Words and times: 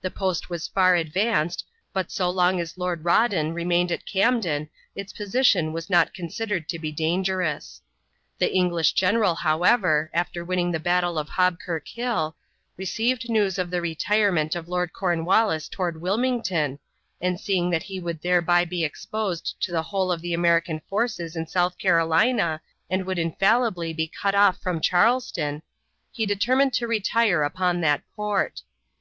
The 0.00 0.10
post 0.10 0.50
was 0.50 0.66
far 0.66 0.96
advanced, 0.96 1.64
but 1.92 2.10
so 2.10 2.28
long 2.28 2.58
as 2.58 2.76
Lord 2.76 3.04
Rawdon 3.04 3.54
remained 3.54 3.92
at 3.92 4.04
Camden 4.04 4.68
its 4.96 5.12
position 5.12 5.72
was 5.72 5.88
not 5.88 6.12
considered 6.12 6.68
to 6.70 6.78
be 6.80 6.90
dangerous. 6.90 7.80
The 8.40 8.52
English 8.52 8.94
general, 8.94 9.36
however, 9.36 10.10
after 10.12 10.44
winning 10.44 10.72
the 10.72 10.80
battle 10.80 11.16
of 11.16 11.28
Hobkirk 11.28 11.86
Hill, 11.86 12.34
received 12.76 13.28
news 13.30 13.60
of 13.60 13.70
the 13.70 13.80
retirement 13.80 14.56
of 14.56 14.66
Lord 14.68 14.92
Cornwallis 14.92 15.68
toward 15.68 16.00
Wilmington, 16.00 16.80
and 17.20 17.38
seeing 17.38 17.70
that 17.70 17.84
he 17.84 18.00
would 18.00 18.22
thereby 18.22 18.64
be 18.64 18.82
exposed 18.82 19.54
to 19.60 19.70
the 19.70 19.82
whole 19.84 20.10
of 20.10 20.20
the 20.20 20.34
American 20.34 20.82
forces 20.90 21.36
in 21.36 21.46
South 21.46 21.78
Carolina 21.78 22.60
and 22.90 23.06
would 23.06 23.20
infallibly 23.20 23.92
be 23.92 24.08
cut 24.08 24.34
off 24.34 24.58
from 24.60 24.80
Charleston, 24.80 25.62
he 26.10 26.26
determined 26.26 26.72
to 26.72 26.88
retire 26.88 27.44
upon 27.44 27.80
that 27.82 28.02
port. 28.16 28.62